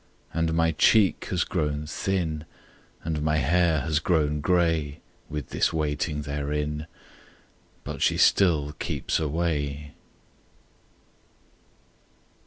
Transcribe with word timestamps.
And 0.33 0.55
my 0.55 0.71
cheek 0.71 1.25
has 1.25 1.43
grown 1.43 1.85
thin 1.85 2.45
And 3.03 3.21
my 3.21 3.37
hair 3.37 3.81
has 3.81 3.99
grown 3.99 4.39
gray 4.41 4.99
With 5.29 5.49
this 5.49 5.71
waiting 5.71 6.23
therein; 6.23 6.87
But 7.83 8.01
she 8.01 8.17
still 8.17 8.71
keeps 8.79 9.19
away! 9.19 9.93